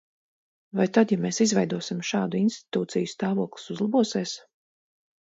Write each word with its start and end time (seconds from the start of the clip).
Vai 0.79 0.85
tad, 0.97 1.13
ja 1.15 1.19
mēs 1.25 1.41
izveidosim 1.45 2.01
šādu 2.13 2.41
institūciju, 2.41 3.13
stāvoklis 3.15 3.73
uzlabosies? 3.77 4.39